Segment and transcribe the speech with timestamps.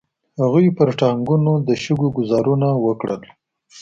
[0.41, 3.21] هغوی پر ټانګونو د شګو ګوزارونه وکړل.